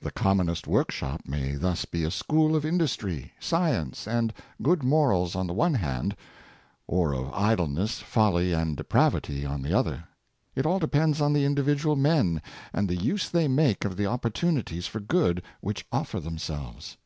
The 0.00 0.10
commonest 0.10 0.66
workshop 0.66 1.24
may 1.26 1.52
thus 1.54 1.84
be 1.84 2.02
a 2.02 2.10
school 2.10 2.56
of 2.56 2.64
industry, 2.64 3.34
science, 3.38 4.08
and 4.08 4.32
good 4.62 4.82
morals, 4.82 5.36
on 5.36 5.46
the 5.46 5.52
one 5.52 5.74
hand; 5.74 6.16
or 6.86 7.12
of 7.12 7.30
idleness, 7.34 7.98
folly, 7.98 8.54
and 8.54 8.74
depravity, 8.74 9.44
on 9.44 9.60
the 9.60 9.76
other. 9.76 10.04
It 10.54 10.64
all 10.64 10.78
depends 10.78 11.20
on 11.20 11.34
the 11.34 11.44
individual 11.44 11.94
men, 11.94 12.40
and 12.72 12.88
the 12.88 12.96
use 12.96 13.28
they 13.28 13.48
make 13.48 13.84
of 13.84 13.98
the 13.98 14.06
opportunities 14.06 14.86
for 14.86 14.98
good 15.00 15.42
which 15.60 15.84
offer 15.92 16.20
them 16.20 16.38
selves. 16.38 16.96